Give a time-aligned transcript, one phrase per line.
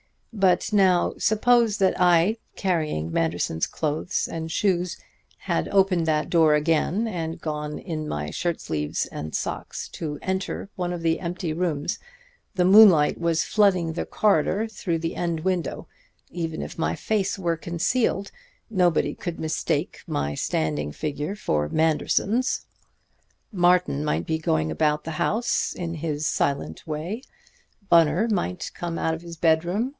[0.33, 4.97] But now suppose that I, carrying Manderson's clothes and shoes,
[5.39, 10.69] had opened that door again and gone in my shirt sleeves and socks to enter
[10.75, 11.99] one of the empty rooms.
[12.55, 15.87] The moonlight was flooding the corridor through the end window.
[16.31, 18.31] Even if my face were concealed,
[18.71, 22.65] nobody could mistake my standing figure for Manderson's.
[23.51, 27.21] Martin might be going about the house in his silent way.
[27.89, 29.89] Bunner might come out of his bedroom.